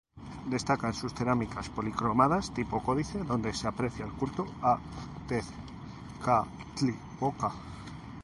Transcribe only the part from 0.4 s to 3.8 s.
Destacan sus cerámicas policromadas "tipo códice" donde se